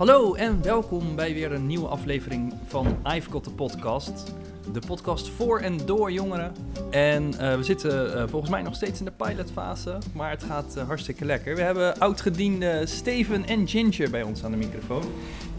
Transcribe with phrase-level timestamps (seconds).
[0.00, 4.34] Hallo en welkom bij weer een nieuwe aflevering van I've Got The Podcast.
[4.72, 6.52] De podcast voor en door jongeren.
[6.90, 10.76] En eh, we zitten eh, volgens mij nog steeds in de pilotfase, maar het gaat
[10.76, 11.54] eh, hartstikke lekker.
[11.54, 15.04] We hebben oudgediende Steven en Ginger bij ons aan de microfoon.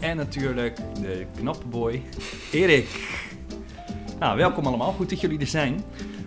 [0.00, 2.02] En natuurlijk de knappe boy
[2.52, 3.18] Erik.
[4.18, 4.92] Nou, welkom allemaal.
[4.92, 5.84] Goed dat jullie er zijn.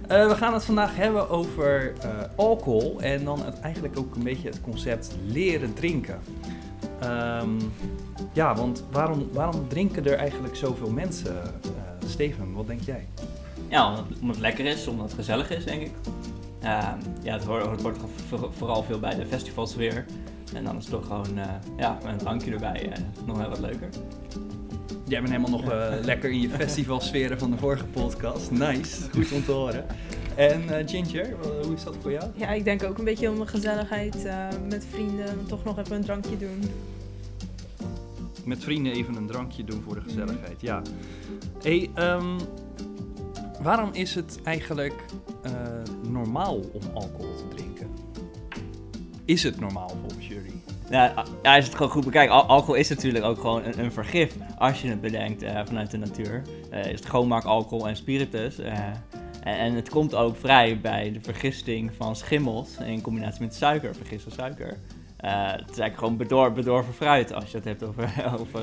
[0.07, 1.93] We gaan het vandaag hebben over
[2.35, 6.19] alcohol en dan het, eigenlijk ook een beetje het concept leren drinken.
[7.41, 7.57] Um,
[8.33, 11.33] ja, want waarom, waarom drinken er eigenlijk zoveel mensen?
[11.33, 13.07] Uh, Steven, wat denk jij?
[13.67, 15.91] Ja, omdat, omdat, het lekker is, omdat het gezellig is, denk ik.
[17.23, 17.97] ja, het hoort, het hoort
[18.57, 20.05] vooral veel bij de festivalsfeer.
[20.53, 21.39] En dan is het toch gewoon
[21.77, 23.89] ja, een drankje erbij en nog wel wat leuker.
[25.07, 28.51] Jij bent helemaal nog uh, lekker in je festivalsferen van de vorige podcast.
[28.51, 29.85] Nice, goed om te horen.
[30.35, 32.31] En uh, Ginger, hoe is dat voor jou?
[32.35, 35.45] Ja, ik denk ook een beetje om de gezelligheid uh, met vrienden.
[35.47, 36.63] Toch nog even een drankje doen.
[38.45, 40.81] Met vrienden even een drankje doen voor de gezelligheid, ja.
[41.61, 42.37] Hey, um,
[43.61, 45.05] waarom is het eigenlijk
[46.09, 47.89] normaal om alcohol te drinken?
[49.25, 50.63] Is het normaal volgens jullie?
[50.89, 53.91] Ja, als je het gewoon goed bekijkt, al alcohol is natuurlijk ook gewoon een, een
[53.91, 56.41] vergif als je het bedenkt uh, vanuit de natuur.
[56.73, 58.59] Uh, is het schoonmaak alcohol en spiritus.
[58.59, 59.03] En,
[59.43, 64.31] en, het komt ook vrij bij de vergisting van schimmels in combinatie met suiker, vergiste
[64.31, 64.77] suiker.
[65.31, 68.03] Het is eigenlijk gewoon bedor, bedorven fruit als je het hebt over,
[68.39, 68.61] over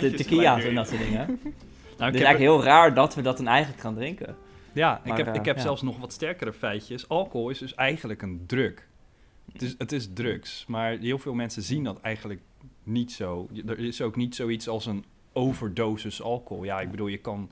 [0.00, 1.26] de tequila's en dat soort dingen.
[1.98, 4.36] nou, het is eigenlijk heel raar dat we dat dan eigenlijk gaan drinken.
[4.72, 5.62] Ja, maar, ik heb, ik heb ja.
[5.62, 7.08] zelfs nog wat sterkere feitjes.
[7.08, 8.88] Alcohol is dus eigenlijk een druk.
[9.52, 12.40] Het is, het is drugs, maar heel veel mensen zien dat eigenlijk
[12.82, 13.48] niet zo.
[13.66, 16.64] Er is ook niet zoiets als een overdosis alcohol.
[16.64, 17.50] Ja, ik bedoel, je kan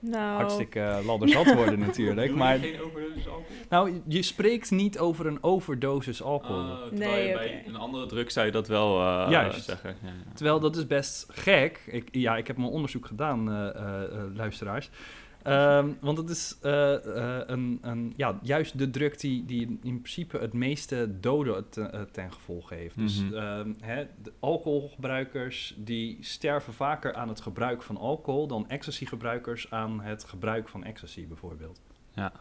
[0.00, 0.36] nou.
[0.36, 2.34] hartstikke uh, ladderzat worden natuurlijk.
[2.34, 3.56] maar geen overdosis alcohol?
[3.68, 6.64] Nou, je spreekt niet over een overdosis alcohol.
[6.64, 7.32] Uh, nee, okay.
[7.32, 9.64] bij een andere druk zou je dat wel uh, Juist.
[9.64, 9.96] zeggen.
[10.02, 10.32] Ja, ja.
[10.34, 11.82] Terwijl dat is best gek.
[11.86, 13.72] Ik, ja, ik heb mijn onderzoek gedaan,
[14.36, 14.90] luisteraars.
[15.46, 20.00] Um, want het is uh, uh, een, een, ja, juist de druk die, die in
[20.00, 22.96] principe het meeste doden ten, uh, ten gevolge heeft.
[22.96, 23.30] Mm -hmm.
[23.30, 29.70] Dus um, hè, de alcoholgebruikers die sterven vaker aan het gebruik van alcohol dan ecstasy-gebruikers
[29.70, 31.80] aan het gebruik van ecstasy bijvoorbeeld.
[32.12, 32.32] Ja.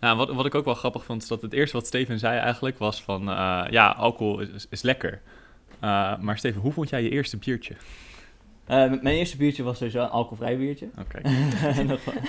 [0.00, 2.38] Nou, wat, wat ik ook wel grappig vond, is dat het eerste wat Steven zei
[2.38, 3.22] eigenlijk was van,
[3.70, 5.20] ja, alcohol is, is lekker.
[6.20, 7.76] maar Steven, hoe vond jij je eerste biertje?
[8.68, 10.88] Uh, mijn eerste biertje was sowieso een alcoholvrij biertje.
[10.98, 11.20] Oké.
[11.96, 12.20] Okay.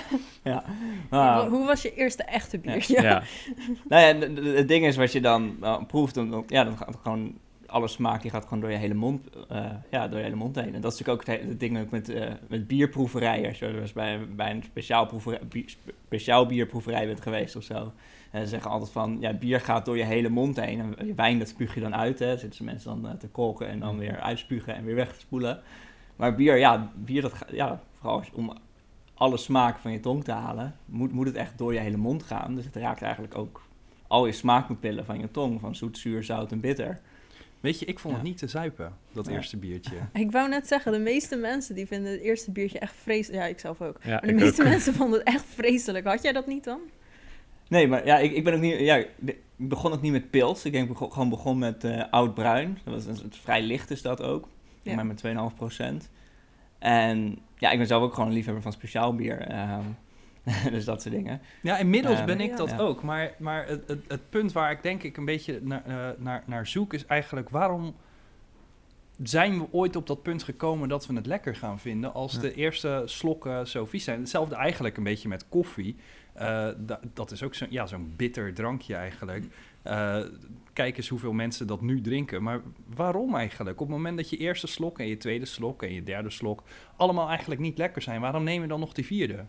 [1.10, 1.48] ja.
[1.48, 3.02] Hoe was je eerste echte biertje?
[3.02, 3.22] Ja.
[3.88, 7.38] nou ja, het ding is wat je dan uh, proeft, dan, ja, dan gaat gewoon
[7.66, 10.56] alle smaak die gaat gewoon door je hele mond, uh, ja, door je hele mond
[10.56, 10.74] heen.
[10.74, 12.12] En dat is natuurlijk ook het, het ding ook met,
[12.48, 13.48] met bierproeverijen.
[13.48, 15.74] Als je dus bij, bij een speciaal, proeverij, bier,
[16.06, 17.92] speciaal bierproeverij bent geweest of zo.
[18.30, 20.80] En ze zeggen altijd van, ja, bier gaat door je hele mond heen.
[20.80, 22.36] En wijn, dat spuug je dan uit, hè.
[22.36, 25.60] Zitten ze mensen dan te koken en dan weer uitspugen en weer weg te spoelen.
[26.18, 28.52] Maar bier, ja, bier dat ja, vooral om
[29.14, 32.22] alle smaak van je tong te halen, moet, moet het echt door je hele mond
[32.22, 32.54] gaan.
[32.54, 33.62] Dus het raakt eigenlijk ook
[34.06, 37.00] al je smaakpapillen van je tong, van zoet, zuur, zout en bitter.
[37.60, 38.20] Weet je, ik vond ja.
[38.20, 39.32] het niet te zuipen, dat ja.
[39.32, 39.96] eerste biertje.
[40.12, 43.42] Ik wou net zeggen, de meeste mensen die vinden het eerste biertje echt vreselijk.
[43.42, 43.96] Ja, ik zelf ook.
[44.02, 44.68] Ja, maar de meeste ook.
[44.68, 46.06] mensen vonden het echt vreselijk.
[46.06, 46.80] Had jij dat niet dan?
[47.68, 48.78] Nee, maar ja, ik, ik ben ook niet...
[48.78, 50.64] Ja, ik begon ook niet met pils.
[50.64, 52.78] Ik denk gewoon begon met uh, oud bruin.
[52.84, 54.48] Dat was, het vrij licht is dat ook.
[54.88, 54.94] Ja.
[54.94, 56.10] Maar met 2,5 procent.
[56.78, 59.58] En ja, ik ben zelf ook gewoon een liefhebber van speciaal bier.
[59.70, 59.96] Um,
[60.72, 61.40] dus dat soort dingen.
[61.62, 62.78] Ja, inmiddels um, ben ik dat ja.
[62.78, 63.02] ook.
[63.02, 66.42] Maar, maar het, het, het, punt waar ik denk ik een beetje naar, uh, naar,
[66.46, 67.94] naar zoek is eigenlijk waarom
[69.22, 72.40] zijn we ooit op dat punt gekomen dat we het lekker gaan vinden als ja.
[72.40, 74.20] de eerste slokken zo vies zijn?
[74.20, 75.96] Hetzelfde eigenlijk een beetje met koffie.
[76.36, 79.44] Uh, da, dat is ook zo'n ja, zo'n bitter drankje eigenlijk.
[79.86, 80.18] Uh,
[80.72, 82.42] kijk eens hoeveel mensen dat nu drinken.
[82.42, 82.60] Maar
[82.94, 83.80] waarom eigenlijk?
[83.80, 86.62] Op het moment dat je eerste slok en je tweede slok en je derde slok
[86.96, 89.44] allemaal eigenlijk niet lekker zijn, waarom neem je dan nog die vierde?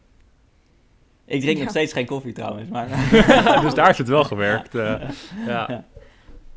[1.26, 1.64] Ik drink ja.
[1.64, 2.70] nog steeds geen koffie trouwens.
[2.70, 2.88] Maar...
[3.62, 4.76] dus daar is het wel gewerkt.
[4.76, 5.10] Uh,
[5.48, 5.86] ja.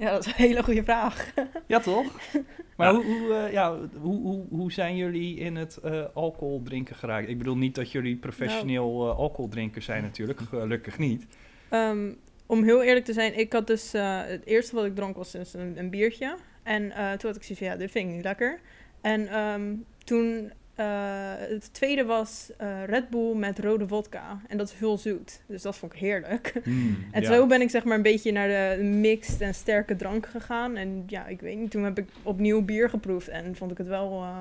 [0.02, 1.32] Ja, dat is een hele goede vraag.
[1.66, 2.06] ja, toch?
[2.76, 2.94] Maar ja.
[2.94, 7.28] Hoe, hoe, uh, ja, hoe, hoe, hoe zijn jullie in het uh, alcohol drinken geraakt?
[7.28, 11.26] Ik bedoel niet dat jullie professioneel uh, alcoholdrinkers zijn natuurlijk, gelukkig niet.
[11.70, 13.92] Um, om heel eerlijk te zijn, ik had dus...
[13.92, 16.36] het eerste wat ik dronk was dus een, een biertje.
[16.62, 18.60] En toen had ik zoiets van, ja, dit vind ik niet lekker.
[19.00, 20.52] En um, toen...
[20.74, 22.50] het tweede was
[22.86, 24.40] Red Bull met rode vodka.
[24.48, 25.42] En dat is heel zoet.
[25.46, 26.52] Dus dat vond ik heerlijk.
[26.64, 27.32] Mm, en ja.
[27.32, 30.76] zo ben ik zeg maar een beetje naar de mixed en sterke drank gegaan.
[30.76, 33.86] En ja, ik weet niet, toen heb ik opnieuw bier geproefd en vond ik het
[33.86, 34.36] wel, uh,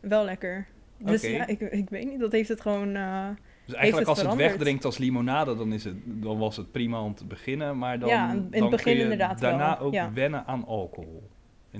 [0.00, 0.66] wel lekker.
[1.04, 2.96] Dus ja, ik, ik weet niet, dat heeft het gewoon...
[2.96, 3.28] uh,
[3.64, 7.14] Dus eigenlijk als het wegdrinkt als limonade, dan, is het, dan was het prima om
[7.14, 7.78] te beginnen.
[7.78, 10.12] Maar dan, Ja, in het dan begin kun je inderdaad daarna wel, ook ja.
[10.12, 11.28] wennen aan alcohol.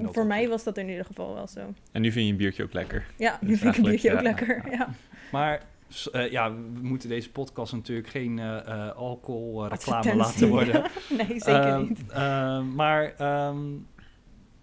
[0.05, 1.61] Dat Voor mij was dat in ieder geval wel zo.
[1.93, 3.07] En nu vind je een biertje ook lekker.
[3.17, 4.23] Ja, nu Dus vind ik een biertje ook ja.
[4.23, 4.71] lekker.
[4.71, 4.89] Ja.
[5.33, 5.63] Maar
[6.13, 10.83] eh, ja, we moeten deze podcast natuurlijk geen eh eh alcoholreclame laten worden.
[11.19, 12.07] nee, zeker Ehm, niet.
[12.09, 13.59] ehm, maar ehm,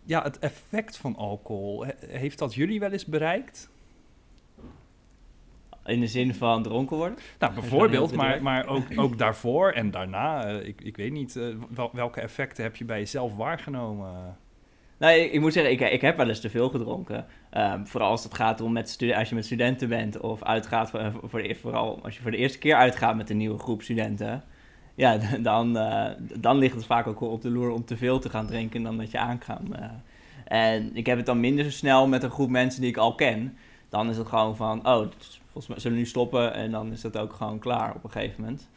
[0.03, 3.69] ja, het effect van alcohol, he- heeft dat jullie wel eens bereikt?
[5.85, 7.17] In de zin van dronken worden.
[7.39, 10.45] Nou, bijvoorbeeld, maar, maar ook, ook daarvoor en daarna.
[10.45, 11.39] ik, ik weet niet,
[11.69, 14.37] wel- welke effecten heb je bij jezelf waargenomen?
[14.97, 17.25] Nou, ik, moet zeggen, ik, ik heb wel eens te veel gedronken.
[17.49, 20.89] Ehm, vooral als het gaat om met als je met studenten bent of uitgaat,
[21.23, 24.43] voor, de, vooral als je voor de eerste keer uitgaat met een nieuwe groep studenten.
[24.95, 28.19] Ja, dan, eh, dan ligt het vaak ook wel op de loer om te veel
[28.19, 29.39] te gaan drinken dan dat je aan
[29.71, 29.83] eh.
[30.45, 33.57] en ik heb het dan minder snel met een groep mensen die ik al ken.
[33.89, 35.07] Dan is het gewoon van, oh,
[35.43, 38.11] volgens mij zullen we nu stoppen en dan is dat ook gewoon klaar op een
[38.11, 38.69] gegeven moment.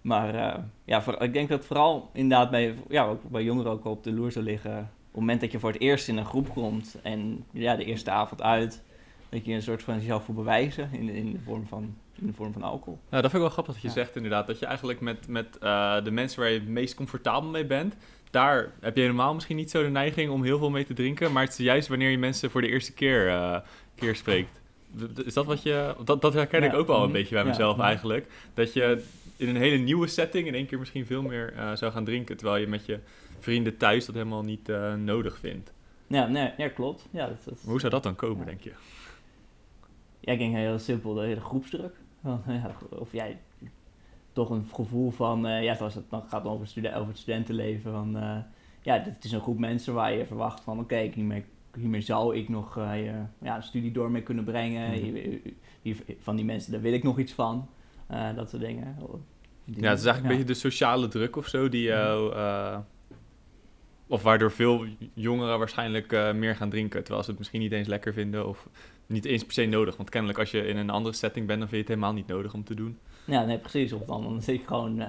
[0.00, 3.84] Maar eh, ja, voor, ik denk dat vooral inderdaad bij, ja, ook bij jongeren ook
[3.84, 4.90] op de loer zal liggen.
[5.12, 7.84] Op het moment dat je voor het eerst in een groep komt en ja, de
[7.84, 8.82] eerste avond uit,
[9.28, 12.32] dat je een soort van jezelf wil bewijzen in, in, de, vorm van, in de
[12.32, 12.98] vorm van alcohol.
[13.10, 13.94] Nou, dat vind ik wel grappig dat je Ja.
[13.94, 14.46] zegt inderdaad.
[14.46, 17.94] Dat je eigenlijk met, met eh, de mensen waar je het meest comfortabel mee bent...
[18.30, 21.32] daar heb je helemaal misschien niet zo de neiging om heel veel mee te drinken.
[21.32, 23.56] Maar het is juist wanneer je mensen voor de eerste keer, eh,
[23.94, 24.60] keer spreekt.
[25.24, 25.94] Is dat wat je...
[26.04, 26.76] Dat, dat herken ik Ja.
[26.76, 27.12] ook wel een Mhm.
[27.12, 27.48] beetje bij Ja.
[27.48, 28.26] mezelf eigenlijk.
[28.54, 29.04] Dat je
[29.40, 32.36] in een hele nieuwe setting in één keer misschien veel meer eh, zou gaan drinken...
[32.36, 32.98] terwijl je met je
[33.38, 35.72] vrienden thuis dat helemaal niet eh, nodig vindt.
[36.06, 37.08] Ja, nee, ja klopt.
[37.10, 38.44] Ja, dat, dat, Maar hoe zou dat dan komen, Ja.
[38.44, 38.72] denk je?
[40.20, 41.94] Ja, ik denk heel simpel, de hele groepsdruk.
[42.20, 43.38] Want, ja, of jij
[44.32, 47.92] toch een gevoel van, eh, ja, als het dan gaat over, studen- over het studentenleven,
[47.92, 48.16] van,
[48.82, 51.44] ja, dit is een groep mensen waar je verwacht van, oké, hiermee,
[51.76, 54.90] hiermee zou ik nog je- ja, een studie door mee kunnen brengen.
[54.90, 54.98] Mhm.
[55.00, 55.40] Hier-
[55.82, 57.68] hier- van die mensen, daar wil ik nog iets van.
[58.10, 58.96] Eh, dat soort dingen.
[59.64, 62.34] Die- Ja, het is eigenlijk een beetje de sociale druk of zo die jou...
[62.34, 62.78] eh,
[64.06, 64.84] of waardoor veel
[65.14, 68.68] jongeren waarschijnlijk eh, meer gaan drinken, terwijl ze het misschien niet eens lekker vinden of
[69.06, 69.96] niet eens per se nodig.
[69.96, 72.26] Want kennelijk als je in een andere setting bent, dan vind je het helemaal niet
[72.26, 72.98] nodig om te doen.
[73.24, 73.92] Ja, nee, precies.
[73.92, 75.00] Of dan, dan zit ik gewoon...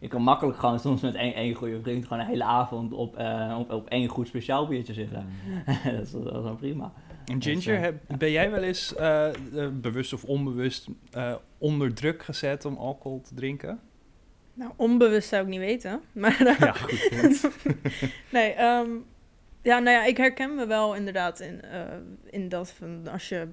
[0.00, 3.16] ik kan makkelijk gewoon soms met één, één goede vriend gewoon een hele avond op,
[3.16, 5.26] eh, op, op één goed speciaal biertje zitten.
[5.84, 6.92] dat, is, dat is wel prima.
[7.26, 9.28] En Ginger, eh, heb- ben jij wel eens eh,
[9.72, 13.80] bewust of onbewust eh, onder druk gezet om alcohol te drinken?
[14.54, 16.00] Nou, onbewust zou ik niet weten.
[16.12, 17.48] Maar Ja, goed punt.
[18.32, 18.88] nee, ehm,
[19.62, 21.80] ja, nou ja, ik herken me wel inderdaad in, eh,
[22.30, 23.48] in dat van als je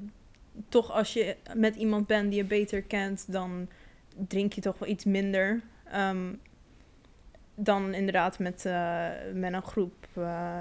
[0.69, 3.67] toch als je met iemand bent die je beter kent, dan
[4.27, 5.61] drink je toch wel iets minder.
[5.92, 6.34] Ehm,
[7.60, 10.60] dan inderdaad met, eh, met een groep eh,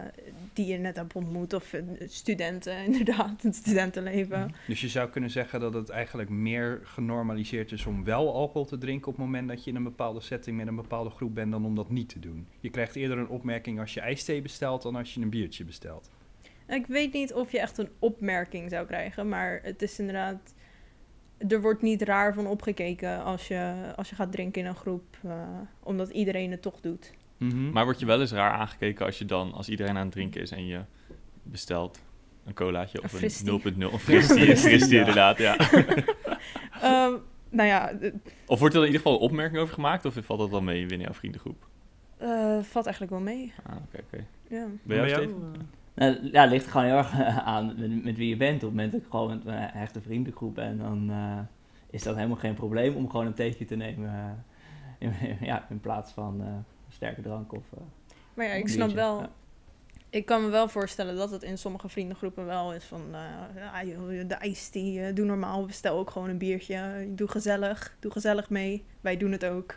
[0.53, 1.53] die je net hebt ontmoet.
[1.53, 4.55] Of eh, studenten, inderdaad, het studentenleven.
[4.67, 8.79] Dus je zou kunnen zeggen dat het eigenlijk meer genormaliseerd is om wel alcohol te
[8.79, 11.51] drinken op het moment dat je in een bepaalde setting met een bepaalde groep bent
[11.51, 12.47] dan om dat niet te doen.
[12.61, 16.11] Je krijgt eerder een opmerking als je ijsthee bestelt dan als je een biertje bestelt.
[16.69, 20.55] Ik weet niet of je echt een opmerking zou krijgen, maar het is inderdaad.
[21.49, 25.05] Er wordt niet raar van opgekeken als je, als je gaat drinken in een groep,
[25.25, 25.31] eh,
[25.83, 27.13] omdat iedereen het toch doet.
[27.37, 27.71] Mhm.
[27.71, 30.41] Maar word je wel eens raar aangekeken als je dan, als iedereen aan het drinken
[30.41, 30.81] is en je
[31.43, 32.01] bestelt
[32.45, 33.93] een colaatje of een 0.0.
[33.93, 34.99] Een fristie, Ja.
[34.99, 35.57] inderdaad, ja.
[36.83, 37.13] Ehm,
[37.51, 38.13] nou ja, d-
[38.47, 40.87] Of wordt er in ieder geval een opmerking over gemaakt of valt dat wel mee
[40.87, 41.69] binnen jouw vriendengroep?
[42.19, 43.53] eh, valt eigenlijk wel mee.
[43.67, 44.25] Ah, oké, oké.
[44.49, 44.67] Ja.
[44.83, 45.69] Ben jij Maar Steven?
[45.97, 47.21] Nou, ja, het ligt er gewoon heel erg
[47.55, 48.55] aan met, met wie je bent.
[48.55, 51.39] Op het moment dat ik gewoon met een hechte vriendengroep ben, dan eh,
[51.91, 54.09] is dat helemaal geen probleem om gewoon een theetje te nemen.
[54.09, 54.31] eh,
[54.99, 55.13] in,
[55.47, 56.47] ja, in plaats van eh,
[56.89, 57.81] sterke drank of eh,
[58.35, 59.21] Maar ja, ik snap wel.
[59.21, 59.31] Ja.
[60.11, 63.01] Ik kan me wel voorstellen dat het in sommige vriendengroepen wel is van...
[63.13, 63.21] eh
[63.57, 67.07] ja, joh, de ijs die eh, doe normaal, bestel ook gewoon een biertje.
[67.09, 68.85] Doe gezellig, doe gezellig mee.
[69.01, 69.75] Wij doen het ook.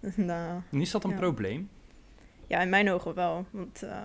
[0.00, 1.16] En, eh, En is dat een Ja.
[1.16, 1.68] probleem?
[2.46, 3.46] Ja, in mijn ogen wel.
[3.50, 4.04] Want eh,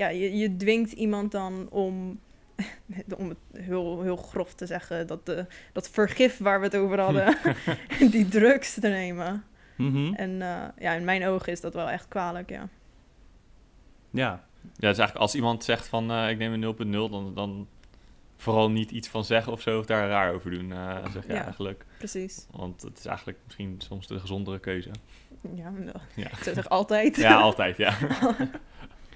[0.00, 2.20] ja, je, je dwingt iemand dan om,
[3.18, 7.00] om het heel, heel grof te zeggen, dat, de, dat vergif waar we het over
[7.00, 7.36] hadden,
[8.10, 9.44] die drugs te nemen.
[9.76, 10.14] Mhm.
[10.14, 12.68] En eh, ja, in mijn ogen is dat wel echt kwalijk, ja.
[14.10, 14.44] Ja.
[14.74, 17.68] Ja, dus eigenlijk als iemand zegt van eh, ik neem een 0.0, dan, dan
[18.36, 21.32] vooral niet iets van zeggen of zo, of daar raar over doen, eh, zeg je
[21.32, 21.44] Ja.
[21.44, 21.84] eigenlijk.
[21.98, 22.46] Precies.
[22.50, 24.90] Want het is eigenlijk misschien soms de gezondere keuze.
[25.54, 25.72] Ja,
[26.14, 27.16] Ja, ik altijd.
[27.16, 27.94] ja altijd, ja.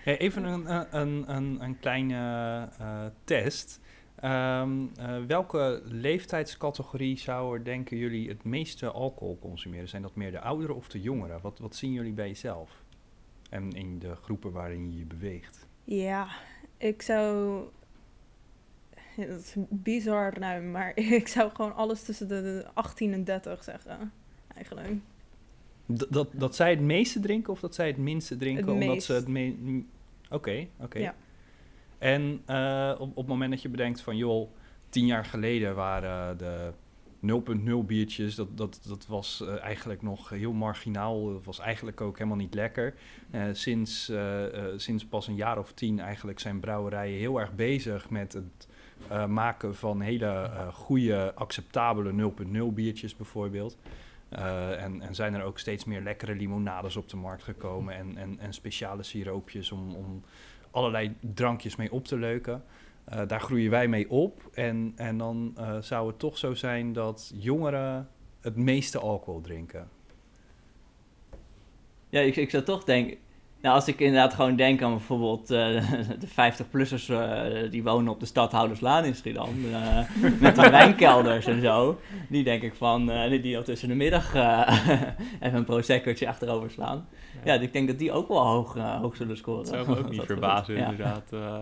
[0.04, 3.80] Hey, even een, een, een, een, kleine eh, test.
[4.14, 9.88] Ehm, eh, welke leeftijdscategorie zou er, denken jullie, het meeste alcohol consumeren?
[9.88, 11.40] Zijn dat meer de ouderen of de jongeren?
[11.40, 12.82] Wat, wat zien jullie bij jezelf?
[13.50, 15.66] En in de groepen waarin je je beweegt?
[15.84, 16.28] Ja,
[16.76, 17.60] ik zou...
[19.16, 24.12] Dat is bizar ruim, maar ik zou gewoon alles tussen de 18 en 30 zeggen,
[24.54, 24.92] eigenlijk.
[25.96, 28.64] D- dat, dat zij het meeste drinken of dat zij het minste drinken?
[28.64, 29.28] Het omdat ze het
[30.30, 30.98] Oké, oké.
[30.98, 31.14] Ja.
[31.98, 34.50] En eh, op, op het moment dat je bedenkt van, joh,
[34.88, 36.72] tien jaar geleden waren de
[37.82, 41.32] 0.0 biertjes, dat, dat, dat was eh, eigenlijk nog heel marginaal.
[41.32, 42.94] Dat was eigenlijk ook helemaal niet lekker.
[43.30, 44.12] Eh, sinds,
[44.76, 48.68] sinds pas een jaar of tien eigenlijk zijn brouwerijen heel erg bezig met het
[49.28, 52.32] maken van hele goede, acceptabele
[52.70, 53.76] 0.0 biertjes bijvoorbeeld.
[54.28, 58.16] Eh, en, en zijn er ook steeds meer lekkere limonades op de markt gekomen en,
[58.16, 60.22] en, en speciale siroopjes om, om
[60.70, 62.64] allerlei drankjes mee op te leuken.
[63.04, 64.50] Eh, daar groeien wij mee op.
[64.52, 68.08] En, en dan eh, zou het toch zo zijn dat jongeren
[68.40, 69.88] het meeste alcohol drinken.
[72.08, 73.18] Ja, ik, ik zou toch denken...
[73.64, 75.90] Nou, als ik inderdaad gewoon denk aan bijvoorbeeld eh,
[76.24, 79.98] de 50-plussers eh, die wonen op de stadhouderslaan in Schiedam, eh,
[80.40, 84.34] met de wijnkelders en zo, die denk ik van, die, die al tussen de middag
[85.40, 87.08] even een proseccootje achterover slaan.
[87.44, 89.64] Ja, ik denk dat die ook wel hoog, hoog zullen scoren.
[89.64, 90.90] Dat zou me ook niet verbazen, ja.
[90.90, 91.32] inderdaad.
[91.32, 91.56] eh.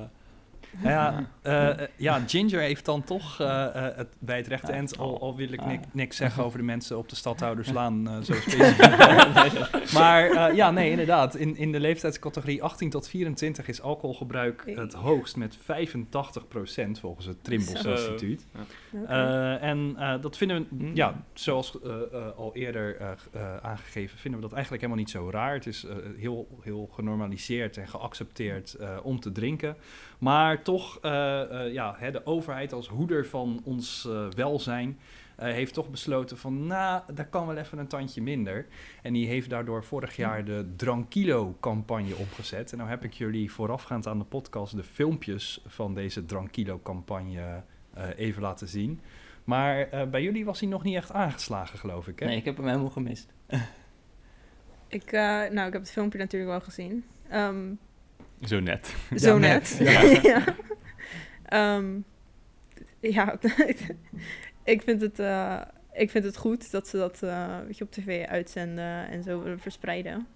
[0.83, 4.73] Ja, eh, eh, ja, Ginger heeft dan toch eh, eh, het, bij het rechte Ja.
[4.73, 5.87] eind, al, al wil ik Ah, nik- ja.
[5.93, 9.93] niks zeggen over de mensen op de stadhouderslaan, eh zo specifiek.
[9.99, 11.35] maar eh, ja, nee, inderdaad.
[11.35, 15.61] In, in de leeftijdscategorie 18 tot 24 is alcoholgebruik het hoogst met 85%
[17.01, 17.85] volgens het Trimbos.
[17.85, 18.47] Instituut.
[19.07, 20.91] Eh, en eh, dat vinden we, Mm.
[20.95, 25.13] ja, zoals eh, eh, al eerder eh, eh, aangegeven, vinden we dat eigenlijk helemaal niet
[25.15, 25.55] zo raar.
[25.55, 25.87] Het is
[26.19, 29.77] heel, heel genormaliseerd en geaccepteerd eh, om te drinken.
[30.19, 34.99] Maar toch, eh, eh, ja, hè, de overheid als hoeder van ons eh, welzijn
[35.37, 38.67] eh, heeft toch besloten van, nou, daar kan wel even een tandje minder.
[39.03, 42.73] En die heeft daardoor vorig jaar de Drankilo-campagne opgezet.
[42.73, 47.63] En nou heb ik jullie voorafgaand aan de podcast de filmpjes van deze Drankilo-campagne
[47.95, 49.01] eh, even laten zien.
[49.45, 52.27] Maar eh, bij jullie was hij nog niet echt aangeslagen, geloof ik, hè?
[52.27, 53.33] Nee, ik heb hem helemaal gemist.
[54.89, 57.05] Ik, eh, nou, ik heb het filmpje natuurlijk wel gezien.
[57.29, 57.73] Ehm,
[58.45, 58.95] Zo net.
[59.17, 59.89] zo net, net.
[59.89, 60.21] ja.
[60.31, 60.45] ja.
[61.45, 62.01] Ehm,
[63.01, 63.39] ja,
[64.65, 65.61] ik, vind het, eh,
[65.93, 69.43] ik vind het goed dat ze dat eh, weet je, op tv uitzenden en zo
[69.43, 70.27] willen verspreiden.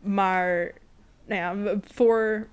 [0.00, 0.72] Maar,
[1.26, 2.46] nou ja, voor,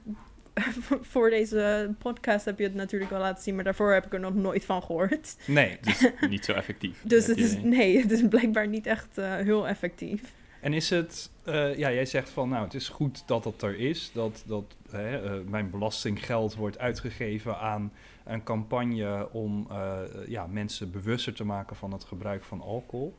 [1.11, 4.19] voor deze podcast heb je het natuurlijk wel laten zien, maar daarvoor heb ik er
[4.19, 5.35] nog nooit van gehoord.
[5.45, 5.77] Nee.
[5.81, 7.01] Dus niet zo effectief.
[7.03, 10.21] Dus het is, nee, het is blijkbaar niet echt eh, heel effectief.
[10.59, 13.79] En is het, eh, ja, jij zegt van, nou, het is goed dat het er
[13.79, 17.91] is, dat, dat hè, eh, mijn belastinggeld wordt uitgegeven aan
[18.25, 23.15] een campagne om eh, ja, mensen bewuster te maken van het gebruik van alcohol.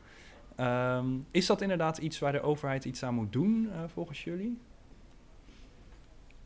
[0.55, 4.57] Ehm, is dat inderdaad iets waar de overheid iets aan moet doen, volgens jullie?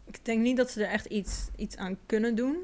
[0.05, 2.57] Ik denk niet dat ze er echt iets, iets aan kunnen doen.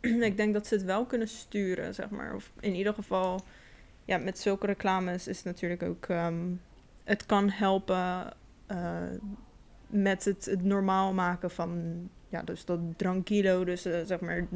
[0.30, 2.34] ik denk dat ze het wel kunnen sturen, zeg maar.
[2.34, 3.40] Of in ieder geval,
[4.04, 6.06] ja, met zulke reclames is het natuurlijk ook...
[6.06, 6.44] ehm,
[7.08, 8.32] het kan helpen
[8.66, 8.96] eh,
[9.86, 11.94] met het, het normaal maken van...
[12.28, 14.46] Ja, dus dat drankilo, dus eh, zeg maar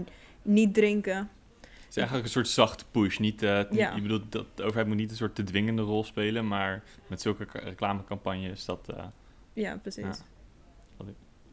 [0.43, 1.17] niet drinken.
[1.61, 3.19] Het is eigenlijk een soort zachte push.
[3.19, 3.95] Niet, eh, Ja.
[3.95, 7.21] Je bedoelt dat de overheid moet niet een soort te dwingende rol spelen, maar met
[7.21, 8.89] zulke reclamecampagnes dat.
[8.97, 9.05] eh,
[9.53, 10.05] Ja, precies.
[10.05, 11.05] Ja.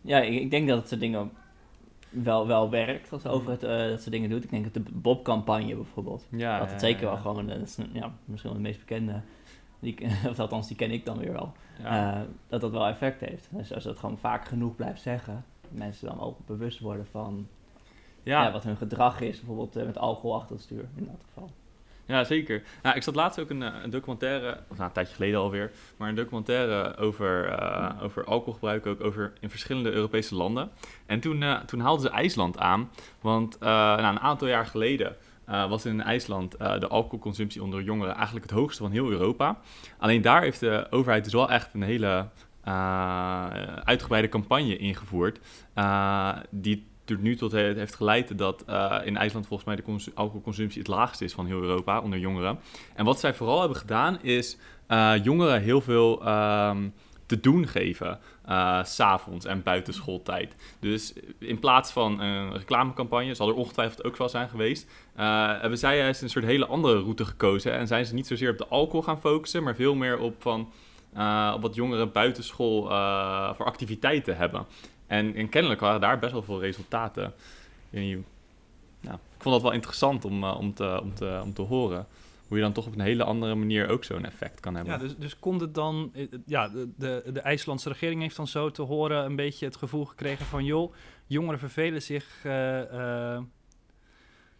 [0.01, 1.31] Ja, ik, ik denk dat het soort dingen
[2.09, 4.43] wel, wel werkt als de overheid eh, dat soort dingen doet.
[4.43, 7.61] Ik denk dat de Bob-campagne bijvoorbeeld, ja, dat ja, het zeker ja, wel gewoon, dat
[7.61, 9.21] is een- ja, misschien wel de meest bekende,
[9.79, 9.97] die,
[10.29, 12.13] of althans die ken ik dan weer wel, Ja.
[12.13, 13.47] eh, dat dat wel effect heeft.
[13.51, 17.47] Dus als dat gewoon vaak genoeg blijft zeggen, mensen dan ook bewust worden van
[18.23, 18.43] ja.
[18.43, 18.51] ja.
[18.51, 21.51] wat hun gedrag is, bijvoorbeeld eh, met alcohol achter het stuur in dat geval.
[22.05, 22.63] Ja, zeker.
[22.83, 25.71] Nou, ik zat laatst ook een, eh, een documentaire, of nou, een tijdje geleden alweer,
[25.97, 30.69] maar een documentaire over, eh, over alcoholgebruik ook over in verschillende Europese landen.
[31.05, 32.89] En toen, toen haalden ze IJsland aan,
[33.21, 35.15] want nou, een aantal jaar geleden
[35.49, 39.57] eh, was in IJsland eh, de alcoholconsumptie onder jongeren eigenlijk het hoogste van heel Europa.
[39.97, 42.27] Alleen daar heeft de overheid dus wel echt een hele
[42.63, 43.45] eh,
[43.83, 45.39] uitgebreide campagne ingevoerd,
[46.49, 48.61] die tot nu tot he- heeft geleid dat
[49.03, 52.59] in IJsland volgens mij de cons- alcoholconsumptie het laagste is van heel Europa onder jongeren.
[52.95, 54.57] En wat zij vooral hebben gedaan is
[55.23, 56.87] jongeren heel veel ehm,
[57.29, 60.55] te doen geven, eh, s s'avonds en buiten schooltijd.
[60.79, 65.77] Dus in plaats van een reclamecampagne, zal er ongetwijfeld ook wel zijn geweest, eh, hebben
[65.77, 67.73] zij juist een soort hele andere route gekozen.
[67.73, 70.71] En zijn ze niet zozeer op de alcohol gaan focussen, maar veel meer op, van,
[71.13, 74.65] eh, op wat jongeren buitenschool eh voor activiteiten hebben.
[75.07, 77.33] En, en kennelijk waren daar best wel veel resultaten.
[77.89, 78.17] Ik,
[79.39, 82.07] ik vond dat wel interessant om, eh, om, te, om, te, om te horen.
[82.49, 84.93] Hoe je dan toch op een hele andere manier ook zo'n effect kan hebben.
[84.93, 86.09] Ja, dus, dus komt het dan...
[86.13, 89.75] eh, Ja, de, de, de IJslandse regering heeft dan zo te horen een beetje het
[89.75, 90.65] gevoel gekregen van...
[90.65, 90.93] joh,
[91.25, 92.39] jongeren vervelen zich...
[92.43, 93.41] eh, eh,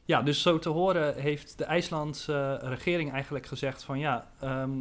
[0.05, 3.99] ja, dus zo te horen heeft de IJslandse regering eigenlijk gezegd van...
[3.99, 4.71] ja, ehm,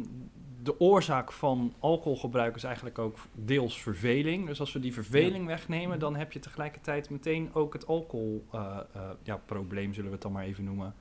[0.63, 4.47] de oorzaak van alcoholgebruik is eigenlijk ook deels verveling.
[4.47, 9.37] Dus als we die verveling wegnemen, dan heb je tegelijkertijd meteen ook het alcoholprobleem, ja,
[9.45, 10.93] probleem zullen we het dan maar even noemen,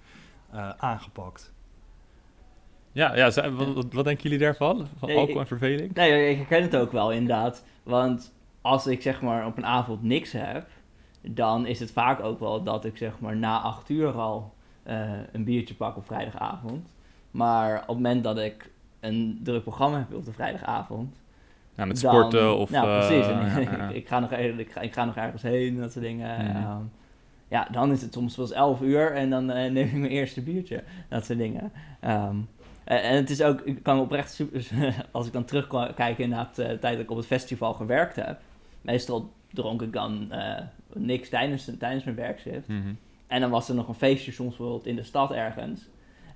[0.50, 1.52] eh, aangepakt.
[2.99, 4.87] Ja, ja zijn- wat, wat, denken jullie daarvan?
[4.99, 5.95] Van Nee, alcohol en verveling?
[5.95, 7.64] Nee, ik herken het ook wel inderdaad.
[7.83, 10.67] Want als ik zeg maar op een avond niks heb,
[11.23, 15.11] dan is het vaak ook wel dat ik zeg maar na acht uur al eh,
[15.33, 16.88] een biertje pak op vrijdagavond.
[17.31, 21.17] Maar op het moment dat ik een druk programma heb op de vrijdagavond.
[21.75, 22.71] Ja, met dan- sporten of...
[22.71, 23.26] Ja, precies.
[23.26, 23.57] eh,
[23.88, 26.45] ik, ik, ga nog, ik, ga, ik ga nog ergens heen, dat soort dingen.
[26.45, 26.57] Mhm.
[26.57, 26.83] Ehm,
[27.49, 30.11] ja, dan is het soms wel eens 11 uur en dan eh, neem ik mijn
[30.11, 30.83] eerste biertje.
[31.09, 31.73] Dat soort dingen.
[32.00, 32.37] Ehm,
[32.88, 34.66] en en het is ook, ik kan oprecht, super,
[35.11, 38.40] als ik dan terugkijk inderdaad de tijd dat ik op het festival gewerkt heb.
[38.80, 42.68] Meestal dronk ik dan eh, niks tijdens, tijdens mijn werkshift.
[42.68, 42.92] Mhm.
[43.26, 45.88] En dan was er nog een feestje soms bijvoorbeeld in de stad ergens.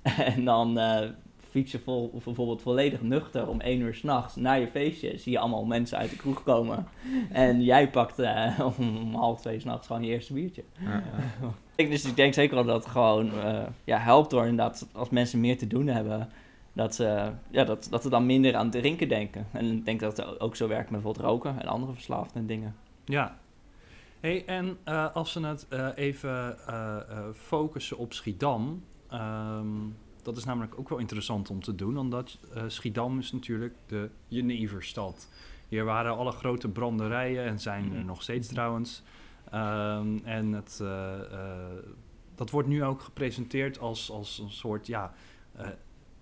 [0.35, 1.09] En dan eh
[1.53, 5.17] fiets je vol, bijvoorbeeld volledig nuchter om één uur s'nachts naar je feestje.
[5.17, 6.87] Zie je allemaal mensen uit de kroeg komen.
[7.31, 10.63] En jij pakt eh, om half twee s'nachts gewoon je eerste biertje.
[10.79, 11.51] Ja, ja.
[11.75, 15.09] Ik, dus ik denk zeker wel dat het gewoon eh, ja, helpt door inderdaad als
[15.09, 16.29] mensen meer te doen hebben.
[16.73, 19.47] Dat ze, ja, dat, dat ze dan minder aan drinken denken.
[19.51, 22.75] En ik denk dat het ook zo werkt met bijvoorbeeld roken en andere verslaafde dingen.
[23.05, 23.37] Ja.
[24.19, 28.83] Hey, en eh, als we het eh, even eh, eh, focussen op Schiedam.
[29.09, 29.67] ehm,
[30.23, 34.09] dat is namelijk ook wel interessant om te doen, omdat eh, Schiedam is natuurlijk de
[34.27, 35.29] Jeneverstad.
[35.69, 38.05] Hier waren alle grote branderijen en zijn er Mhm.
[38.05, 39.03] nog steeds trouwens.
[39.51, 41.77] Ehm, en het, eh, eh,
[42.35, 45.13] dat wordt nu ook gepresenteerd als, als een soort ja,
[45.55, 45.67] eh,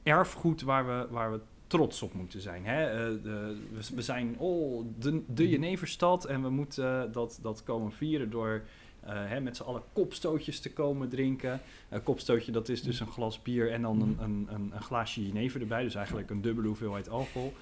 [0.04, 2.66] erfgoed waar we, waar we trots op moeten zijn.
[2.66, 2.86] Hè?
[2.86, 3.58] Eh, de,
[3.96, 8.64] we, zijn oh, de, de Jeneverstad en we moeten dat, dat komen vieren door
[9.02, 11.62] eh, hè, met z'n allen kopstootjes te komen drinken.
[11.90, 15.26] Een kopstootje dat is dus een glas bier en dan een, een, een, een glaasje
[15.26, 15.84] Jenever erbij.
[15.84, 17.54] Dus eigenlijk een dubbele hoeveelheid alcohol.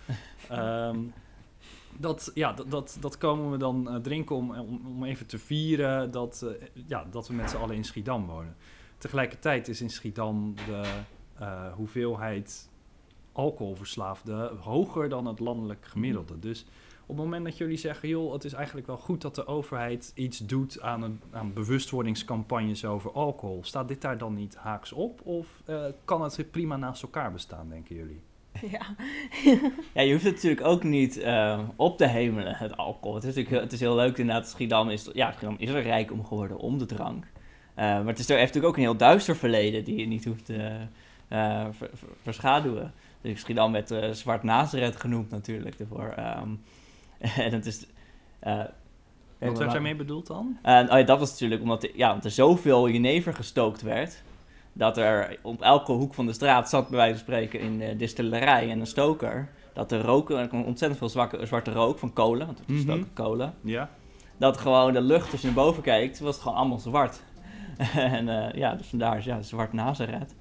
[0.50, 0.98] Ehm,
[1.98, 5.38] dat, ja, dat, dat, dat komen we dan eh, drinken om, om, om even te
[5.38, 8.56] vieren dat, eh, ja, dat we met z'n allen in Schiedam wonen.
[8.98, 10.84] Tegelijkertijd is in Schiedam de
[11.40, 12.70] eh, hoeveelheid
[13.32, 16.40] alcoholverslaafden hoger dan het landelijk gemiddelde.
[16.40, 16.66] Dus
[17.02, 20.12] op het moment dat jullie zeggen, joh, het is eigenlijk wel goed dat de overheid
[20.16, 25.26] iets doet aan, een, aan bewustwordingscampagnes over alcohol, staat dit daar dan niet haaks op?
[25.26, 28.22] Of eh, kan het prima naast elkaar bestaan, denken jullie?
[28.72, 28.82] Ja.
[29.94, 33.14] Ja, je hoeft het natuurlijk ook niet eh, op te hemelen, het alcohol.
[33.14, 35.82] Het is natuurlijk heel, het is heel leuk inderdaad, Schiedam is, ja, Schiedam is er
[35.82, 37.26] rijk om geworden om de drank.
[37.76, 40.26] Eh, maar het is, er heeft natuurlijk ook een heel duister verleden die je niet
[40.26, 40.76] hoeft te eh,
[41.30, 41.90] ver- ver-
[42.24, 42.94] verschaduwen.
[43.22, 46.14] Dus Schiedam werd eh, Zwart Nazareth genoemd natuurlijk ervoor.
[46.16, 46.50] Ehm,
[47.46, 47.86] en het is...
[48.40, 48.58] eh,
[49.40, 50.58] Wat werd daarmee bedoeld dan?
[50.62, 54.24] En oh ja, dat was natuurlijk omdat, er- ja, omdat er zoveel jenever gestookt werd.
[54.74, 57.96] Dat er op elke hoek van de straat zat, bij wijze van spreken, in de
[57.96, 59.50] distillerij en een stoker.
[59.74, 62.46] Dat er rook, er kwam ontzettend veel zwakke, zwarte rook van kolen.
[62.46, 63.04] Want het was Mhm.
[63.14, 63.54] kolen.
[63.64, 63.90] Ja.
[64.38, 67.22] Dat gewoon de lucht, als je naar boven kijkt, was het gewoon allemaal zwart.
[67.96, 70.36] en eh, ja, dus vandaar is ja, zwart Nazareth.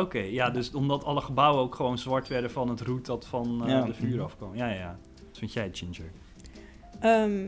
[0.00, 3.62] Oké, ja, dus omdat alle gebouwen ook gewoon zwart werden van het roet dat van
[3.64, 3.80] eh, Ja.
[3.80, 4.56] de vuur afkwam.
[4.56, 4.98] Ja, ja, ja.
[5.28, 6.10] Wat vind jij, Ginger?
[7.00, 7.44] Ehm,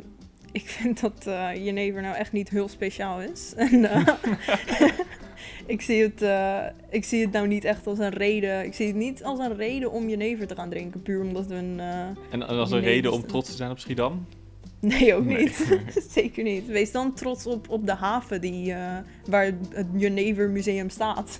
[0.53, 3.53] ik vind dat eh Jenever nou echt niet heel speciaal is.
[3.57, 4.07] En, eh,
[5.67, 6.59] ik, zie het, eh,
[6.91, 8.65] ik zie het nou niet echt als een reden.
[8.65, 11.03] Ik zie het niet als een reden om Jenever te gaan drinken.
[11.03, 11.81] Puur omdat we een.
[11.81, 14.27] eh, En als een reden om trots te zijn op Schiedam?
[14.81, 15.37] Nee, ook Nee.
[15.43, 15.81] niet.
[16.11, 16.67] Zeker niet.
[16.67, 21.39] Wees dan trots op, op de haven die, eh, waar het Jenever Museum staat.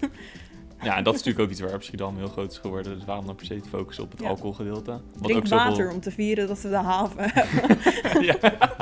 [0.83, 2.95] Ja, en dat is natuurlijk ook iets waar op Schiedam heel groot is geworden.
[2.97, 4.29] Dus waarom dan per se te focussen op het Ja.
[4.29, 4.91] alcoholgedeelte?
[4.91, 8.23] Wat Drink ook zoveel- water om te vieren dat we de haven hebben.
[8.25, 8.37] ja.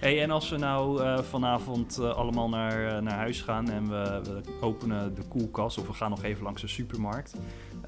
[0.00, 3.88] Hey, en als we nou eh, vanavond eh, allemaal naar, eh, naar huis gaan en
[3.88, 7.34] we, we openen de koelkast of we gaan nog even langs de supermarkt.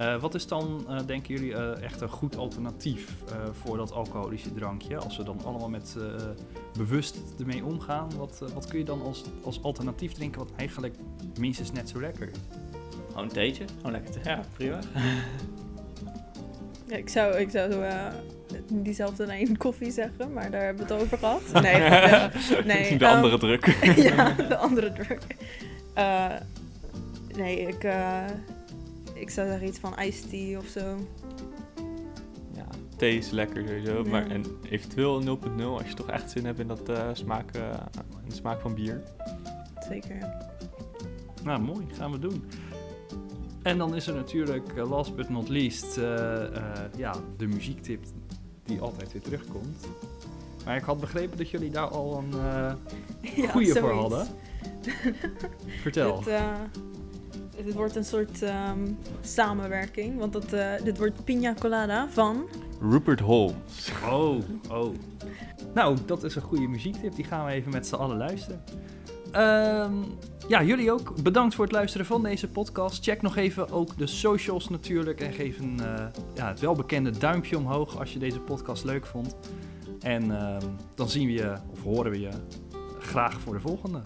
[0.01, 3.93] Eh, wat is dan, eh, denken jullie, eh, echt een goed alternatief eh, voor dat
[3.93, 4.97] alcoholische drankje?
[4.97, 6.05] Als we dan allemaal met eh,
[6.77, 10.95] bewust ermee omgaan, wat, wat kun je dan als, als alternatief drinken wat eigenlijk
[11.39, 12.39] minstens net zo lekker is?
[13.09, 14.79] Gewoon een theetje, gewoon lekker te, ja, prima.
[16.87, 17.85] Ja, ik zou, ik zou
[18.73, 21.43] diezelfde lijn koffie zeggen, maar daar hebben we het over gehad.
[21.63, 21.81] Nee,
[22.65, 23.67] nee de ehm, andere druk.
[24.15, 25.23] ja, de andere druk.
[25.95, 26.35] Eh,
[27.37, 28.25] nee, ik, eh,
[29.21, 30.97] ik zou zeggen iets van iced tea of zo.
[32.55, 34.03] Ja, thee is lekker sowieso.
[34.05, 34.11] Ja.
[34.11, 37.51] Maar en eventueel een 0.0 als je toch echt zin hebt in, dat, eh, smaak,
[37.55, 37.63] eh,
[38.23, 39.03] in de smaak van bier.
[39.89, 40.49] Zeker.
[41.45, 42.45] Nou, mooi, gaan we doen.
[43.63, 46.63] En dan is er natuurlijk, eh, last but not least, eh, eh,
[46.97, 48.05] ja, de muziektip
[48.65, 49.87] die altijd weer terugkomt.
[50.65, 52.73] Maar ik had begrepen dat jullie daar al een eh
[53.45, 54.27] Ja, goede voor hadden.
[55.83, 56.17] Vertel.
[56.19, 56.55] Het, eh,
[57.65, 58.87] dit wordt een soort ehm,
[59.21, 60.19] samenwerking.
[60.19, 62.49] Want dat, eh, dit wordt Pina Colada van...
[62.81, 63.93] Rupert Holmes.
[64.11, 64.39] Oh,
[64.71, 64.95] oh.
[65.75, 67.15] Nou, dat is een goede muziektip.
[67.15, 68.63] Die gaan we even met z'n allen luisteren.
[69.31, 69.95] Ehm,
[70.49, 71.23] ja, jullie ook.
[71.23, 73.05] Bedankt voor het luisteren van deze podcast.
[73.05, 75.21] Check nog even ook de socials natuurlijk.
[75.21, 79.37] En geef een, eh, ja, het welbekende duimpje omhoog als je deze podcast leuk vond.
[80.01, 82.31] En ehm, dan zien we je, of horen we je,
[82.99, 84.01] graag voor de volgende.